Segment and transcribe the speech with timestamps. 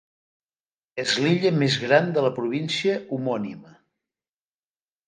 [1.03, 3.79] És l'illa més gran de la província homònima.